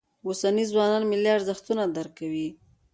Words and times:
اوسني 0.27 0.63
ځوانان 0.71 1.03
ملي 1.11 1.29
ارزښتونه 1.37 1.83
درک 1.95 2.11
کوي. 2.19 2.47